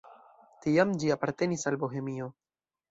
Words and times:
Tiam 0.63 0.95
ĝi 1.03 1.13
apartenis 1.17 1.71
al 1.73 1.81
Bohemio. 1.87 2.35